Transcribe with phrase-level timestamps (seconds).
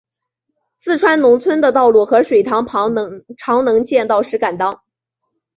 [0.77, 2.91] 四川农村的道路和水塘旁
[3.37, 4.81] 常能见到石敢当。